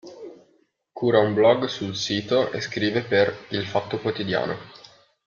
Cura 0.93 1.19
un 1.19 1.35
blog 1.35 1.65
sul 1.67 1.93
sito 1.95 2.51
e 2.51 2.59
scrive 2.59 3.03
per 3.03 3.45
"il 3.49 3.67
Fatto 3.67 3.99
Quotidiano". 3.99 4.55